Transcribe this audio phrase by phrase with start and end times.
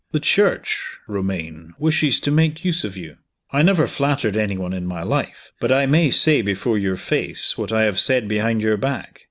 [0.13, 3.17] "The Church, Romayne wishes to make use of you.
[3.51, 7.55] I never flattered any one in my life, but I may say before your face
[7.55, 9.19] what I have said behind your back.